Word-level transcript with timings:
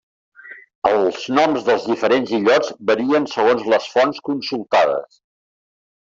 Els 0.91 1.17
noms 1.39 1.65
dels 1.67 1.83
diferents 1.89 2.31
illots 2.37 2.71
varien 2.91 3.27
segons 3.33 3.67
les 3.75 3.85
fonts 3.97 4.23
consultades. 4.31 5.21